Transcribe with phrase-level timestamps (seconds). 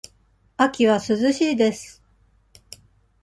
[0.57, 2.01] 秋は涼しいです。